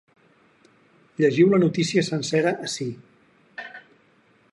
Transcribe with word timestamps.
Llegiu 1.19 1.51
la 1.51 1.59
notícia 1.63 2.05
sencera 2.07 2.55
ací. 2.69 2.89